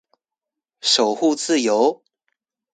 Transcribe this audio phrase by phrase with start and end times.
[0.81, 2.03] 守護自由